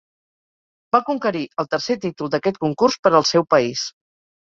[0.95, 3.89] Va conquerir el tercer títol d'aquest concurs per al seu país.